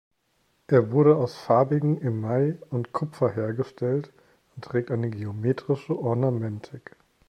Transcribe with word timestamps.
Er 0.65 0.89
wurde 0.89 1.15
aus 1.15 1.37
farbigem 1.37 2.01
Email 2.01 2.59
und 2.71 2.91
Kupfer 2.91 3.29
hergestellt 3.29 4.11
und 4.55 4.65
trägt 4.65 4.89
eine 4.89 5.11
geometrische 5.11 5.95
Ornamentik. 5.95 6.95